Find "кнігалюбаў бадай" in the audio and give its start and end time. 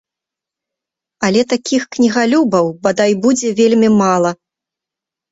1.95-3.11